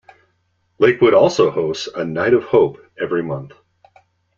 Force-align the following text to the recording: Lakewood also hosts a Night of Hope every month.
Lakewood 0.79 1.13
also 1.13 1.51
hosts 1.51 1.85
a 1.93 2.03
Night 2.03 2.33
of 2.33 2.45
Hope 2.45 2.79
every 2.99 3.21
month. 3.21 3.51